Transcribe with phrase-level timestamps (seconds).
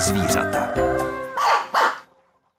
[0.00, 0.68] zvířata.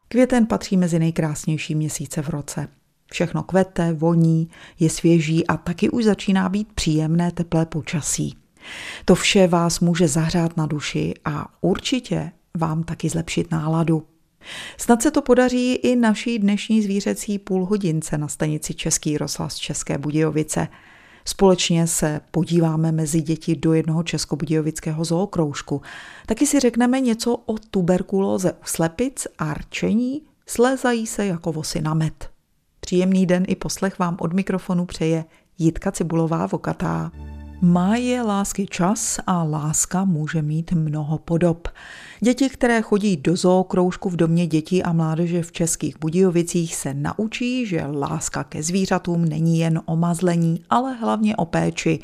[0.07, 2.67] Květen patří mezi nejkrásnější měsíce v roce.
[3.11, 4.49] Všechno kvete, voní,
[4.79, 8.37] je svěží a taky už začíná být příjemné teplé počasí.
[9.05, 14.03] To vše vás může zahřát na duši a určitě vám taky zlepšit náladu.
[14.77, 20.67] Snad se to podaří i naší dnešní zvířecí půlhodince na stanici Český rozhlas České Budějovice.
[21.25, 25.81] Společně se podíváme mezi děti do jednoho českobudějovického zookroužku.
[26.25, 31.93] Taky si řekneme něco o tuberkulóze u slepic a rčení slézají se jako vosy na
[31.93, 32.29] med.
[32.79, 35.25] Příjemný den i poslech vám od mikrofonu přeje
[35.57, 37.11] Jitka Cibulová Vokatá.
[37.61, 41.67] Má je lásky čas a láska může mít mnoho podob.
[42.19, 47.65] Děti, které chodí do zookroužku v domě dětí a mládeže v Českých Budějovicích, se naučí,
[47.65, 51.99] že láska ke zvířatům není jen o mazlení, ale hlavně o péči.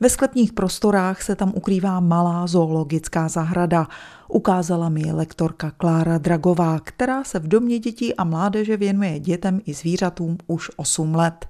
[0.00, 3.88] Ve sklepních prostorách se tam ukrývá malá zoologická zahrada.
[4.28, 9.74] Ukázala mi lektorka Klára Dragová, která se v domě dětí a mládeže věnuje dětem i
[9.74, 11.48] zvířatům už 8 let.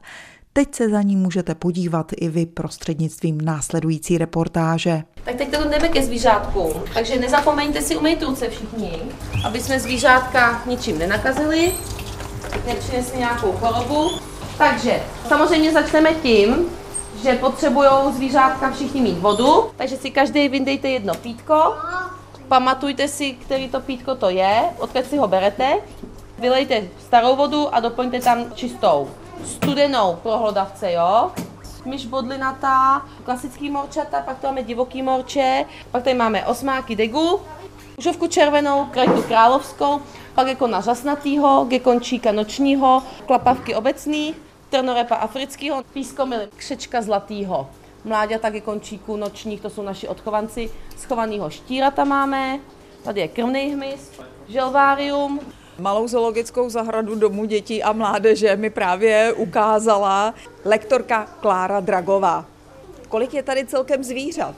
[0.57, 5.03] Teď se za ní můžete podívat i vy prostřednictvím následující reportáže.
[5.25, 8.93] Tak teď to jdeme ke zvířátkům, takže nezapomeňte si umýt ruce všichni,
[9.45, 11.73] aby jsme zvířátka ničím nenakazili,
[12.67, 14.11] nepřinesli nějakou chorobu.
[14.59, 16.67] Takže samozřejmě začneme tím,
[17.23, 21.75] že potřebují zvířátka všichni mít vodu, takže si každý vyndejte jedno pítko,
[22.49, 25.73] pamatujte si, který to pítko to je, odkud si ho berete,
[26.39, 29.09] vylejte starou vodu a doplňte tam čistou
[29.45, 31.31] studenou pro hlodavce, jo?
[31.87, 37.41] myš bodlinatá, klasický morčata, pak tu máme divoký morče, pak tady máme osmáky degu,
[37.99, 40.01] žovku červenou, krajku královskou,
[40.35, 44.35] pak jako na žasnatýho, gekončíka nočního, klapavky obecný,
[44.71, 47.71] trnorepa afrického, pískomily, křečka zlatýho,
[48.05, 52.61] mláďata gekončíků nočních, to jsou naši odchovanci, schovanýho štírata máme,
[53.05, 55.41] tady je krmný hmyz, želvárium,
[55.79, 62.45] Malou zoologickou zahradu domu dětí a mládeže mi právě ukázala lektorka Klára Dragová.
[63.09, 64.55] Kolik je tady celkem zvířat?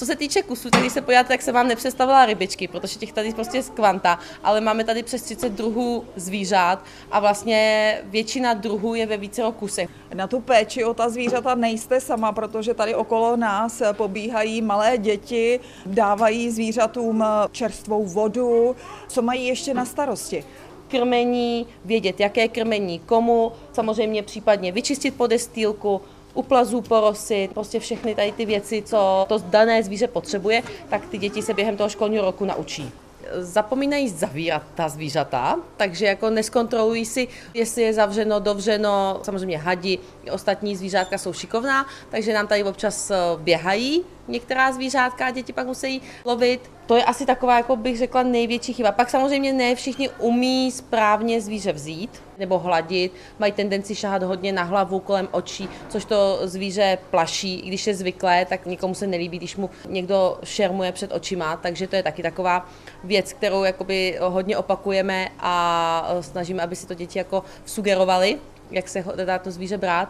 [0.00, 3.12] Co se týče kusů, tak když se podíváte, tak se vám nepředstavila rybičky, protože těch
[3.12, 8.94] tady prostě je kvanta, ale máme tady přes 30 druhů zvířat a vlastně většina druhů
[8.94, 9.90] je ve více kusech.
[10.14, 15.60] Na tu péči o ta zvířata nejste sama, protože tady okolo nás pobíhají malé děti,
[15.86, 18.76] dávají zvířatům čerstvou vodu.
[19.08, 20.44] Co mají ještě na starosti?
[20.88, 26.00] krmení, vědět, jaké krmení komu, samozřejmě případně vyčistit podestýlku,
[26.34, 31.18] u plazů porosit, prostě všechny tady ty věci, co to dané zvíře potřebuje, tak ty
[31.18, 32.92] děti se během toho školního roku naučí.
[33.38, 39.98] Zapomínají zavírat ta zvířata, takže jako neskontrolují si, jestli je zavřeno, dovřeno, samozřejmě hadi,
[40.32, 46.02] ostatní zvířátka jsou šikovná, takže nám tady občas eh, běhají některá zvířátka děti pak musí
[46.24, 46.70] lovit.
[46.86, 48.92] To je asi taková, jako bych řekla, největší chyba.
[48.92, 54.62] Pak samozřejmě ne všichni umí správně zvíře vzít nebo hladit, mají tendenci šahat hodně na
[54.62, 59.38] hlavu, kolem očí, což to zvíře plaší, i když je zvyklé, tak nikomu se nelíbí,
[59.38, 62.68] když mu někdo šermuje před očima, takže to je taky taková
[63.04, 68.38] věc, kterou jakoby hodně opakujeme a snažíme, aby si to děti jako sugerovali,
[68.70, 70.08] jak se dá to zvíře brát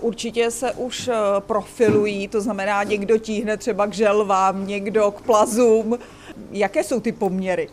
[0.00, 5.98] určitě se už eh, profilují, to znamená někdo tíhne třeba k želvám, někdo k plazům.
[6.50, 7.68] Jaké jsou ty poměry?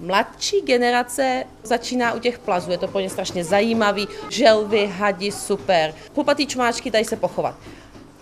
[0.00, 5.94] Mladší generace začíná u těch plazů, je to pro ně strašně zajímavý, želvy, hadi, super.
[6.14, 7.54] Chlupatý čmáčky tady se pochovat.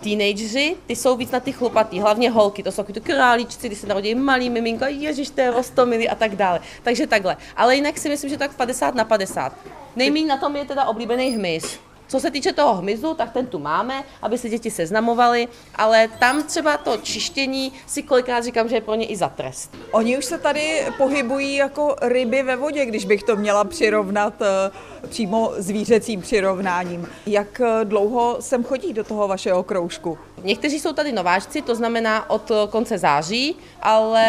[0.02, 3.86] Teenageři, ty jsou víc na ty chlupatý, hlavně holky, to jsou ty králíčci, když se
[3.86, 6.60] narodí malý miminko, ježiš, to je rostomilý a tak dále.
[6.82, 7.36] Takže takhle.
[7.56, 9.56] Ale jinak si myslím, že tak 50 na 50.
[9.96, 11.78] Nejméně na tom je teda oblíbený hmyz.
[12.12, 16.42] Co se týče toho hmyzu, tak ten tu máme, aby se děti seznamovali, ale tam
[16.42, 19.76] třeba to čištění si kolikrát říkám, že je pro ně i za trest.
[19.90, 24.70] Oni už se tady pohybují jako ryby ve vodě, když bych to měla přirovnat eh,
[25.08, 27.08] přímo zvířecím přirovnáním.
[27.26, 30.18] Jak eh, dlouho sem chodí do toho vašeho kroužku?
[30.42, 34.26] Někteří jsou tady nováčci, to znamená od konce září, ale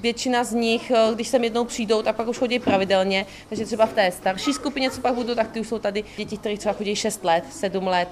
[0.00, 3.86] Většina z nich, eh, když sem jednou přijdou, tak pak už chodí pravidelně, takže třeba
[3.86, 6.72] v té starší skupině, co pak budu, tak ty už jsou tady děti, které třeba
[6.72, 8.08] chodí 6 let, 7 let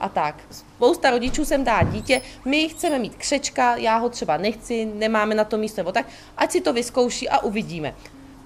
[0.00, 0.34] a tak.
[0.50, 5.44] Spousta rodičů sem dá dítě, my chceme mít křečka, já ho třeba nechci, nemáme na
[5.44, 6.06] to místo nebo tak,
[6.36, 7.94] ať si to vyzkouší a uvidíme.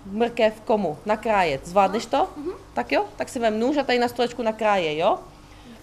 [0.07, 0.99] Mrkev komu?
[1.07, 1.67] Nakrájet.
[1.67, 2.17] Zvládneš to?
[2.17, 2.55] Mm-hmm.
[2.75, 5.19] Tak jo, tak si vem nůž a tady na stolečku nakráje, jo?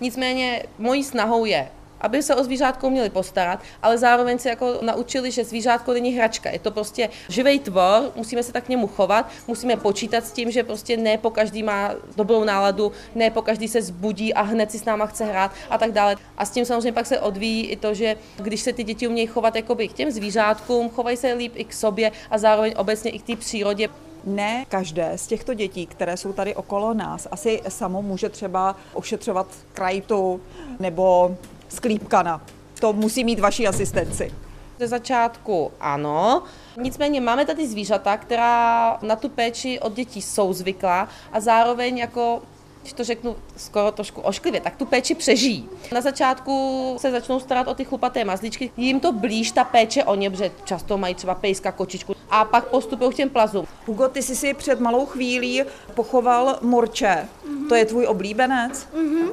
[0.01, 1.71] Nicméně mojí snahou je
[2.01, 6.49] aby se o zvířátko měli postarat, ale zároveň se jako naučili, že zvířátko není hračka.
[6.49, 10.51] Je to prostě živý tvor, musíme se tak k němu chovat, musíme počítat s tím,
[10.51, 14.71] že prostě ne po každý má dobrou náladu, ne po každý se zbudí a hned
[14.71, 16.15] si s náma chce hrát a tak dále.
[16.37, 19.27] A s tím samozřejmě pak se odvíjí i to, že když se ty děti umějí
[19.27, 23.25] chovat k těm zvířátkům, chovají se líp i k sobě a zároveň obecně i k
[23.25, 23.89] té přírodě.
[24.23, 29.47] Ne každé z těchto dětí, které jsou tady okolo nás, asi samo může třeba ošetřovat
[29.73, 30.41] krajtu
[30.79, 31.37] nebo
[31.75, 32.41] sklípkana.
[32.79, 34.31] To musí mít vaši asistenci.
[34.79, 36.43] Ze začátku ano,
[36.77, 42.41] nicméně máme tady zvířata, která na tu péči od dětí jsou zvyklá a zároveň jako
[42.81, 45.69] když to řeknu skoro trošku ošklivě, tak tu péči přežijí.
[45.93, 50.15] Na začátku se začnou starat o ty chlupaté mazlíčky, jim to blíž ta péče o
[50.15, 53.67] ně, protože často mají třeba pejska, kočičku a pak postupují k těm plazům.
[53.87, 55.63] Hugo, ty jsi si před malou chvílí
[55.93, 57.27] pochoval morče.
[57.45, 57.67] Mm-hmm.
[57.69, 58.87] To je tvůj oblíbenec?
[58.95, 59.29] Mm-hmm.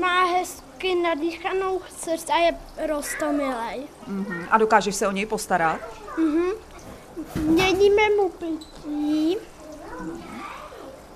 [0.00, 0.24] Má
[0.82, 2.54] hezky nadýchanou srdce a je
[2.86, 3.80] rostomilej.
[4.08, 4.46] Mm-hmm.
[4.50, 5.80] A dokážeš se o něj postarat?
[6.18, 6.52] Mm-hmm.
[7.36, 9.36] Měníme mu pití,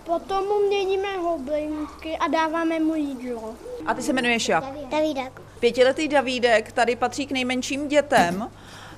[0.04, 3.54] potom mu měníme hoblinky a dáváme mu jídlo.
[3.86, 4.64] A ty se jmenuješ jak?
[4.88, 5.40] Davídek.
[5.60, 8.50] Pětiletý Davídek tady patří k nejmenším dětem,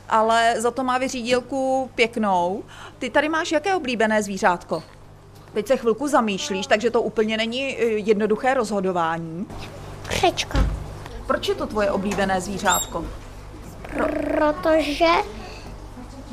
[0.09, 2.65] ale za to má vyřídilku pěknou.
[2.99, 4.82] Ty tady máš jaké oblíbené zvířátko?
[5.53, 9.47] Teď se chvilku zamýšlíš, takže to úplně není eh, jednoduché rozhodování.
[10.08, 10.58] Křečka.
[11.26, 13.05] Proč je to tvoje oblíbené zvířátko?
[13.88, 15.08] Protože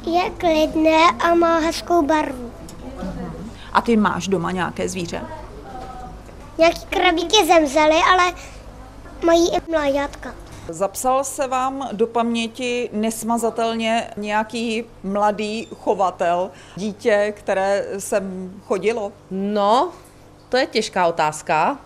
[0.05, 2.51] je klidné a má hezkou barvu.
[3.73, 5.21] A ty máš doma nějaké zvíře?
[6.57, 8.33] Nějaký krabíky zemřely, ale
[9.25, 10.35] mají i mláďátka.
[10.69, 19.11] Zapsal se vám do paměti nesmazatelně nějaký mladý chovatel, dítě, které sem chodilo?
[19.31, 19.91] No,
[20.49, 21.77] to je těžká otázka.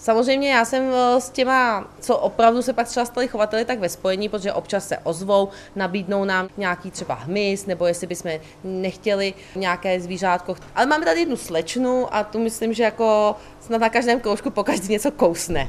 [0.00, 3.88] Samozřejmě já jsem eh, s těma, co opravdu se pak třeba stali chovateli, tak ve
[3.88, 8.30] spojení, protože občas se ozvou, nabídnou nám nějaký třeba hmyz, nebo jestli bychom
[8.64, 10.56] nechtěli nějaké zvířátko.
[10.74, 14.64] Ale máme tady jednu slečnu a tu myslím, že jako snad na každém kroužku po
[14.64, 15.68] každý něco kousne.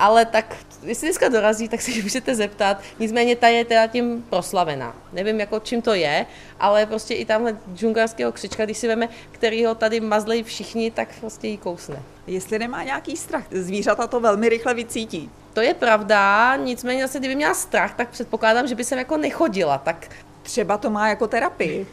[0.00, 2.80] Ale tak, jestli dneska dorazí, tak se můžete zeptat.
[2.98, 4.96] Nicméně ta je teda tím proslavená.
[5.12, 6.26] Nevím, jako čím to je,
[6.60, 11.08] ale prostě i tamhle džungarského křička, když si veme, který ho tady mazlejí všichni, tak
[11.20, 12.02] prostě jí kousne.
[12.26, 15.30] Jestli nemá nějaký strach, zvířata to velmi rychle vycítí.
[15.52, 19.78] To je pravda, nicméně zase, kdyby měla strach, tak předpokládám, že by jsem jako nechodila,
[19.78, 20.08] tak
[20.42, 21.86] Třeba to má jako terapii.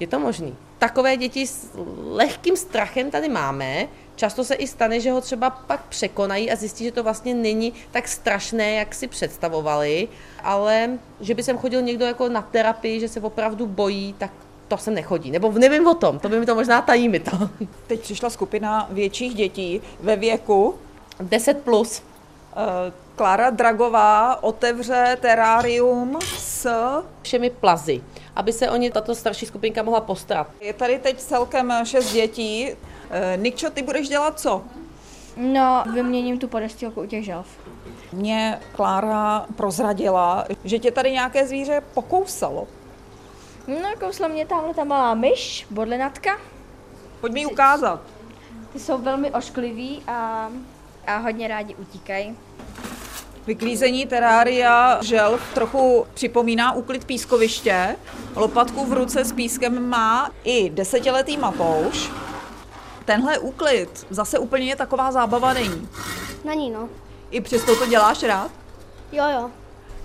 [0.00, 0.56] je to možný.
[0.78, 1.70] Takové děti s
[2.10, 3.88] lehkým strachem tady máme.
[4.16, 7.72] Často se i stane, že ho třeba pak překonají a zjistí, že to vlastně není
[7.90, 10.08] tak strašné, jak si představovali,
[10.42, 10.90] ale
[11.20, 14.30] že by sem chodil někdo jako na terapii, že se opravdu bojí, tak
[14.68, 15.30] to sem nechodí.
[15.30, 17.30] Nebo nevím o tom, to by mi to možná tají mi to.
[17.86, 20.74] Teď přišla skupina větších dětí ve věku.
[21.20, 22.02] 10 plus.
[22.56, 26.70] Eh, Klára Dragová otevře terárium s...
[27.22, 28.00] Všemi plazy,
[28.36, 30.46] aby se o ně tato starší skupinka mohla postarat.
[30.60, 32.70] Je tady teď celkem šest dětí.
[33.10, 34.62] Eh, Nikčo, ty budeš dělat co?
[35.36, 37.46] No, vyměním tu podestýlku u těch želv.
[38.12, 42.66] Mě Klára prozradila, že tě tady nějaké zvíře pokousalo.
[43.66, 46.38] No, kousla mě tamhle ta malá myš, bodlenatka.
[47.20, 48.00] Pojď mi ji ukázat.
[48.72, 50.48] Ty jsou velmi oškliví a,
[51.06, 52.36] a hodně rádi utíkají.
[53.46, 57.96] Vyklízení terária želv trochu připomíná úklid pískoviště.
[58.36, 62.10] Lopatku v ruce s pískem má i desetiletý Matouš.
[63.06, 65.88] Tenhle úklid zase úplně taková zábava není.
[66.44, 66.88] Na ní, no.
[67.30, 68.50] I přesto to děláš rád?
[69.12, 69.50] Jo, jo.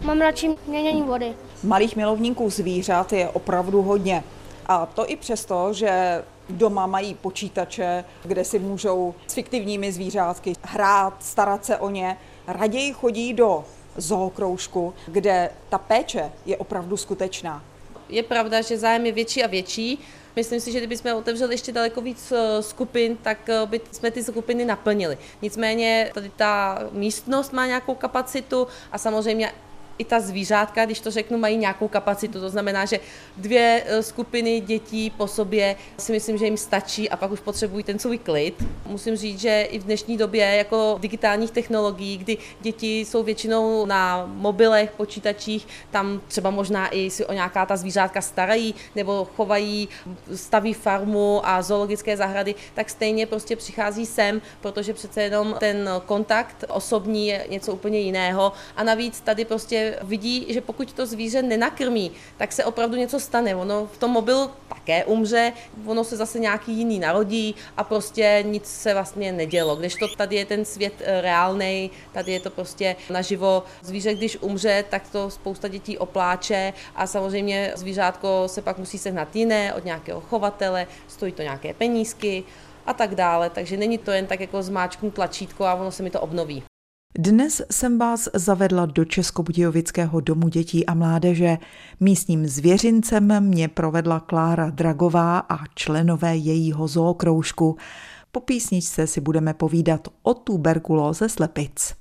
[0.01, 1.33] Mám radši měnění vody.
[1.63, 4.23] Malých milovníků zvířat je opravdu hodně.
[4.65, 11.13] A to i přesto, že doma mají počítače, kde si můžou s fiktivními zvířátky hrát,
[11.19, 12.17] starat se o ně.
[12.47, 13.65] Raději chodí do
[13.97, 17.63] zookroužku, kde ta péče je opravdu skutečná.
[18.09, 19.99] Je pravda, že zájem je větší a větší.
[20.35, 24.23] Myslím si, že kdybychom otevřeli ještě daleko víc eh, skupin, tak eh, by jsme ty
[24.23, 25.17] skupiny naplnili.
[25.41, 29.51] Nicméně tady ta místnost má nějakou kapacitu a samozřejmě
[29.97, 32.39] i ta zvířátka, když to řeknu, mají nějakou kapacitu.
[32.39, 32.99] To znamená, že
[33.37, 37.83] dvě eh, skupiny dětí po sobě si myslím, že jim stačí a pak už potřebují
[37.83, 38.63] ten svůj klid.
[38.85, 44.25] Musím říct, že i v dnešní době jako digitálních technologií, kdy děti jsou většinou na
[44.25, 49.89] mobilech, počítačích, tam třeba možná i si o nějaká ta zvířátka starají nebo chovají,
[50.35, 56.63] staví farmu a zoologické zahrady, tak stejně prostě přichází sem, protože přece jenom ten kontakt
[56.69, 62.11] osobní je něco úplně jiného a navíc tady prostě vidí, že pokud to zvíře nenakrmí,
[62.37, 63.55] tak se opravdu něco stane.
[63.55, 65.53] Ono v tom mobilu také umře,
[65.85, 69.75] ono se zase nějaký jiný narodí a prostě nic se vlastně nedělo.
[69.75, 73.63] Když to tady je ten svět eh, reálný, tady je to prostě naživo.
[73.81, 79.35] Zvíře, když umře, tak to spousta dětí opláče a samozřejmě zvířátko se pak musí sehnat
[79.35, 82.43] jiné od nějakého chovatele, stojí to nějaké penízky
[82.85, 83.49] a tak dále.
[83.49, 86.70] Takže není to jen tak jako zmáčknu tlačítko a ono se mi to obnoví.
[87.17, 91.57] Dnes jsem vás zavedla do Českobudějovického domu dětí a mládeže.
[91.99, 97.77] Místním zvěřincem mě provedla Klára Dragová a členové jejího zookroužku.
[98.31, 101.93] Po písničce si budeme povídat o tuberkulóze slepic.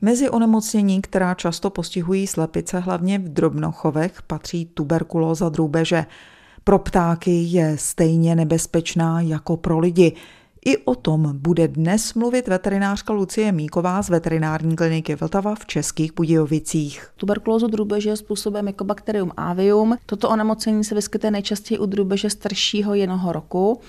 [0.00, 6.06] Mezi onemocnění, která často postihují slepice, hlavně v drobnochovech, patří tuberkulóza drůbeže.
[6.64, 10.12] Pro ptáky je stejně nebezpečná jako pro lidi–
[10.64, 16.14] i o tom bude dnes mluvit veterinářka Lucie Míková z veterinární kliniky Vltava v Českých
[16.14, 17.06] Budějovicích.
[17.16, 19.96] Tuberkulózu drůbeže způsobuje Mycobacterium avium.
[20.06, 23.80] Toto onemocnění se vyskytuje nejčastěji u drůbeže staršího jednoho roku.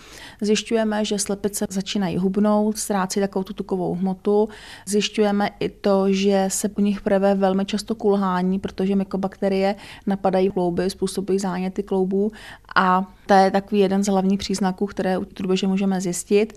[0.42, 4.50] Zjišťujeme, že slepice začínají hubnout, ztrácí takovou tu tukovou hmotu.
[4.88, 9.76] Zjišťujeme i to, že se u nich preve velmi často kulhání, protože mykobakterie
[10.08, 12.32] napadají klouby, způsobují záněty kloubů
[12.76, 16.54] a to je takový jeden z hlavních příznaků, které u drůbeže můžeme zjistit.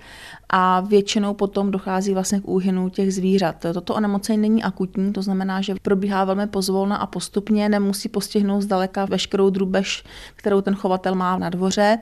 [0.49, 3.57] A většinou potom dochází vlastně k úhynu těch zvířat.
[3.73, 9.05] Toto onemocnění není akutní, to znamená, že probíhá velmi pozvolna a postupně, nemusí postihnout zdaleka
[9.05, 10.05] veškerou drůbež,
[10.37, 11.99] kterou ten chovatel má na dvoře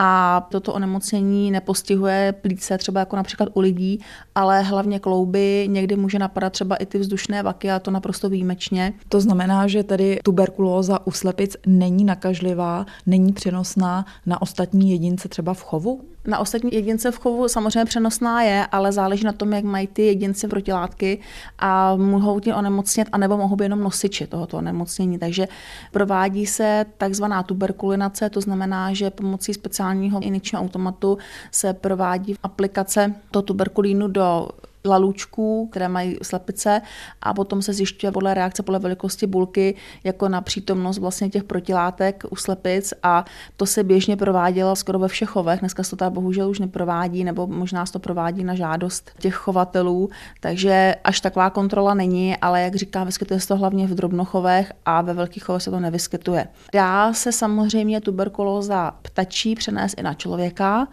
[0.00, 4.00] a toto onemocnění nepostihuje plíce třeba jako například u lidí,
[4.34, 8.92] ale hlavně klouby, někdy může napadat třeba i ty vzdušné vaky a to naprosto výjimečně.
[9.08, 15.54] To znamená, že tedy tuberkulóza u slepic není nakažlivá, není přenosná na ostatní jedince třeba
[15.54, 16.00] v chovu?
[16.28, 20.02] Na ostatní jedince v chovu samozřejmě přenosná je, ale záleží na tom, jak mají ty
[20.02, 21.20] jedince protilátky
[21.58, 25.18] a mohou tím onemocnět, anebo mohou být jenom nosiči tohoto onemocnění.
[25.18, 25.48] Takže
[25.92, 31.18] provádí se takzvaná tuberkulinace, to znamená, že pomocí speciálního injekčního automatu
[31.50, 34.48] se provádí aplikace to tuberkulínu do
[34.88, 36.82] lalůčků, které mají slepice
[37.22, 42.24] a potom se zjišťuje podle reakce, podle velikosti bulky, jako na přítomnost vlastně těch protilátek
[42.30, 43.24] u slepic a
[43.56, 45.60] to se běžně provádělo skoro ve všech chovech.
[45.60, 49.34] Dneska se to tady bohužel už neprovádí, nebo možná se to provádí na žádost těch
[49.34, 54.72] chovatelů, takže až taková kontrola není, ale jak říkám, vyskytuje se to hlavně v drobnochovech
[54.84, 56.48] a ve velkých chovech se to nevyskytuje.
[56.74, 60.88] Dá se samozřejmě tuberkulóza ptačí přenést i na člověka,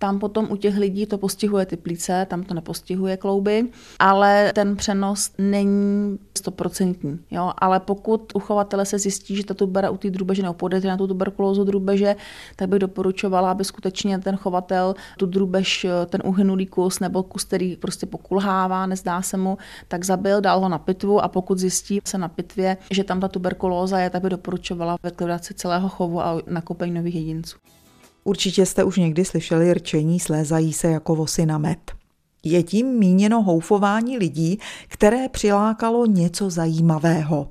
[0.00, 4.76] tam potom u těch lidí to postihuje ty plíce, tam to nepostihuje klouby, ale ten
[4.76, 7.18] přenos není stoprocentní.
[7.58, 11.64] Ale pokud uchovatele se zjistí, že ta tubera u té drůbeže nebo na tu tuberkulózu
[11.64, 12.16] drůbeže,
[12.56, 17.76] tak bych doporučovala, aby skutečně ten chovatel tu drůbež, ten uhynulý kus nebo kus, který
[17.76, 22.18] prostě pokulhává, nezdá se mu, tak zabil, dal ho na pitvu a pokud zjistí se
[22.18, 26.92] na pitvě, že tam ta tuberkulóza je, tak by doporučovala likvidaci celého chovu a nakoupení
[26.92, 27.56] nových jedinců.
[28.24, 31.92] Určitě jste už někdy slyšeli rčení slézají se jako vosy na med.
[32.44, 34.58] Je tím míněno houfování lidí,
[34.88, 37.48] které přilákalo něco zajímavého.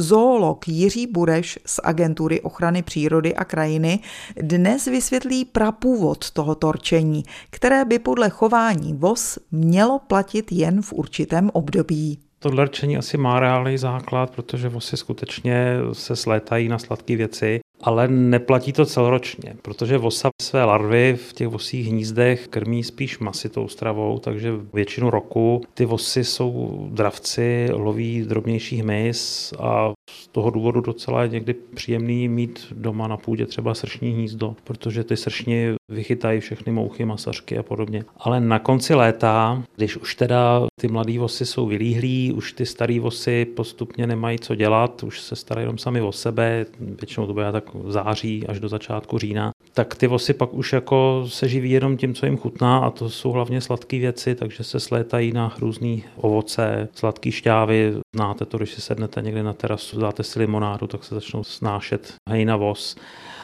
[0.00, 3.98] Zoolog Jiří Bureš z Agentury ochrany přírody a krajiny
[4.36, 11.50] dnes vysvětlí prapůvod tohoto rčení, které by podle chování vos mělo platit jen v určitém
[11.52, 12.18] období.
[12.38, 18.08] Tohle rčení asi má reálný základ, protože vosy skutečně se slétají na sladké věci ale
[18.08, 24.18] neplatí to celoročně, protože vosa své larvy v těch vosích hnízdech krmí spíš masitou stravou,
[24.18, 31.22] takže většinu roku ty vosy jsou dravci, loví drobnější hmyz a z toho důvodu docela
[31.22, 36.72] je někdy příjemný mít doma na půdě třeba sršní hnízdo, protože ty sršni vychytají všechny
[36.72, 38.04] mouchy, masařky a podobně.
[38.16, 43.00] Ale na konci léta, když už teda ty mladé vosy jsou vylíhlí, už ty staré
[43.00, 47.52] vosy postupně nemají co dělat, už se starají jenom sami o sebe, většinou to bude
[47.52, 51.70] tak v září až do začátku října, tak ty vosy pak už jako se živí
[51.70, 55.54] jenom tím, co jim chutná a to jsou hlavně sladké věci, takže se slétají na
[55.60, 57.94] různé ovoce, sladké šťávy.
[58.16, 62.14] Znáte to, když si sednete někde na terasu, dáte si limonádu, tak se začnou snášet
[62.30, 62.96] hejna vos.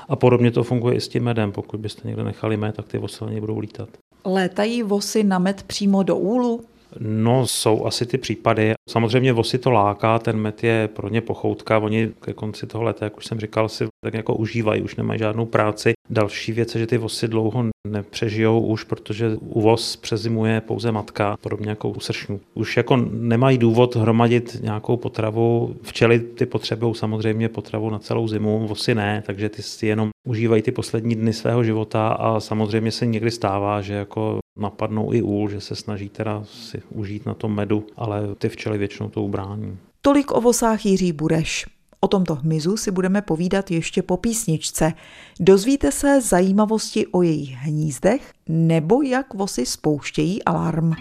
[0.09, 1.53] A podobně to funguje i s tím medem.
[1.53, 3.89] Pokud byste někde nechali med, tak ty vosy na budou lítat.
[4.25, 6.65] Létají vosy na med přímo do úlu?
[6.99, 8.73] No, jsou asi ty případy.
[8.91, 11.79] Samozřejmě vosy to láká, ten met je pro ně pochoutka.
[11.79, 15.19] Oni ke konci toho leta, jak už jsem říkal, si tak jako užívají, už nemají
[15.19, 15.93] žádnou práci.
[16.11, 21.37] Další věc je, že ty vosy dlouho nepřežijou už, protože u vos přezimuje pouze matka,
[21.41, 22.41] podobně jako u sršňů.
[22.55, 25.77] Už jako nemají důvod hromadit nějakou potravu.
[25.83, 30.63] Včely ty potřebují samozřejmě potravu na celou zimu, vosy ne, takže ty si jenom užívají
[30.63, 35.49] ty poslední dny svého života a samozřejmě se někdy stává, že jako napadnou i úl,
[35.49, 39.79] že se snaží teda si užít na tom medu, ale ty včely většinou to ubrání.
[40.01, 41.67] Tolik o vosách Jiří Bureš.
[42.01, 44.93] O tomto hmyzu si budeme povídat ještě po písničce.
[45.41, 50.93] Dozvíte se zajímavosti o jejich hnízdech nebo jak vosy spouštějí alarm.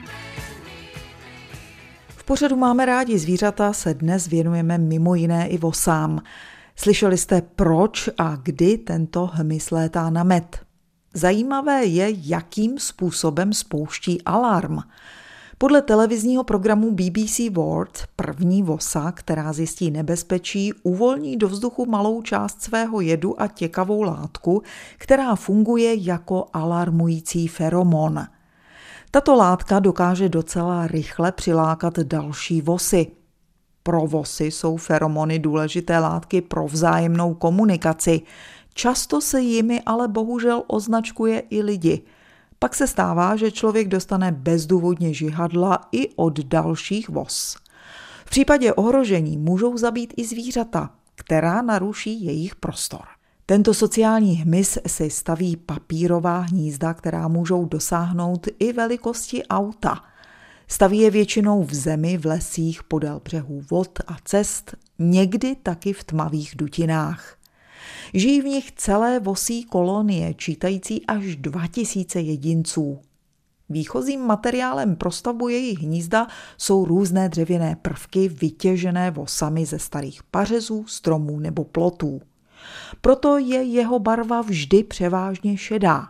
[2.07, 6.21] V pořadu Máme rádi zvířata se dnes věnujeme mimo jiné i vosám.
[6.75, 10.62] Slyšeli jste, proč a kdy tento hmyz létá na med.
[11.13, 14.77] Zajímavé je, jakým způsobem spouští alarm.
[15.57, 22.61] Podle televizního programu BBC World první vosa, která zjistí nebezpečí, uvolní do vzduchu malou část
[22.61, 24.61] svého jedu a těkavou látku,
[24.97, 28.25] která funguje jako alarmující feromon.
[29.11, 33.07] Tato látka dokáže docela rychle přilákat další vosy.
[33.83, 38.21] Pro vosy jsou feromony důležité látky pro vzájemnou komunikaci.
[38.73, 42.01] Často se jimi ale bohužel označkuje i lidi–
[42.63, 47.57] pak se stává, že člověk dostane bezdůvodně žihadla i od dalších voz.
[48.25, 53.01] V případě ohrožení můžou zabít i zvířata, která naruší jejich prostor.
[53.45, 60.03] Tento sociální hmyz si staví papírová hnízda, která můžou dosáhnout i velikosti auta.
[60.67, 66.03] Staví je většinou v zemi, v lesích, podél břehů vod a cest, někdy taky v
[66.03, 67.42] tmavých dutinách.
[68.13, 72.99] Žijí v nich celé vosí kolonie, čítající až 2000 jedinců.
[73.69, 80.85] Výchozím materiálem pro stavbu jejich hnízda jsou různé dřevěné prvky vytěžené vosami ze starých pařezů,
[80.87, 82.21] stromů nebo plotů.
[83.01, 86.07] Proto je jeho barva vždy převážně šedá.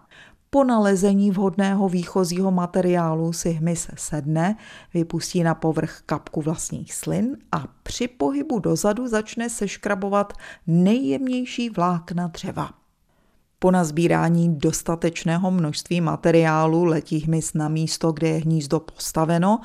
[0.54, 4.56] Po nalezení vhodného výchozího materiálu si hmyz sedne,
[4.94, 10.34] vypustí na povrch kapku vlastních slin a při pohybu dozadu začne seškrabovat
[10.68, 12.70] nejjemnější vlákna dřeva.
[13.60, 19.60] Po nazbírání dostatečného množství materiálu letí hmyz na místo, kde je hnízdo postaveno,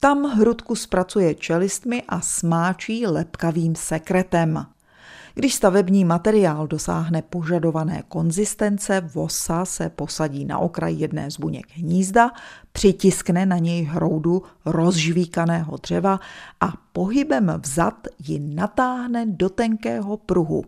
[0.00, 4.66] tam hrudku zpracuje čelistmi a smáčí lepkavým sekretem.
[5.34, 12.30] Když stavební materiál dosáhne požadované konzistence, vosa se posadí na okraj jedné z buněk hnízda,
[12.72, 16.20] přitiskne na něj hroudu rozžvíkaného dřeva
[16.60, 20.64] a pohybem vzad ji natáhne do tenkého pruhu.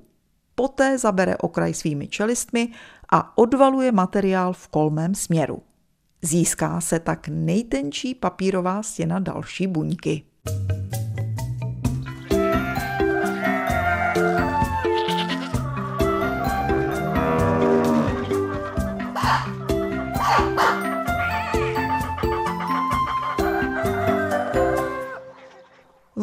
[0.54, 2.68] Poté zabere okraj svými čelistmi
[3.12, 5.62] a odvaluje materiál v kolmém směru.
[6.22, 10.22] Získá se tak nejtenčí papírová stěna další buňky.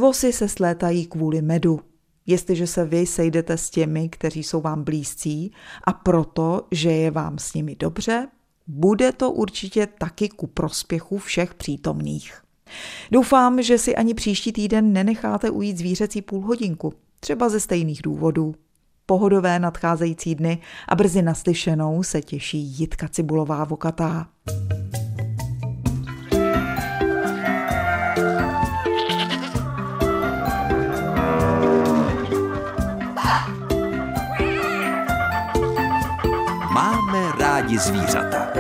[0.02, 1.80] Vosy se slétají kvůli medu.
[2.26, 5.52] Jestliže se vy sejdete s těmi, kteří jsou vám blízcí
[5.84, 8.28] a proto, že je vám s nimi dobře,
[8.68, 12.42] bude to určitě taky ku prospěchu všech přítomných.
[13.12, 18.56] Doufám, že si ani příští týden nenecháte ujít zvířecí půlhodinku, třeba ze stejných důvodů.
[19.06, 24.28] Pohodové nadcházející dny a brzy naslyšenou se těší Jitka Cibulová Vokatá.
[37.78, 38.51] Zvířata.